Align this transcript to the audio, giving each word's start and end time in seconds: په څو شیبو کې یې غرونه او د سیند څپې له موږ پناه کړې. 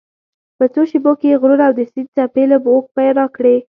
په 0.57 0.65
څو 0.73 0.81
شیبو 0.89 1.11
کې 1.19 1.27
یې 1.31 1.39
غرونه 1.41 1.63
او 1.67 1.73
د 1.77 1.81
سیند 1.91 2.09
څپې 2.15 2.43
له 2.51 2.57
موږ 2.65 2.83
پناه 2.95 3.27
کړې. 3.35 3.55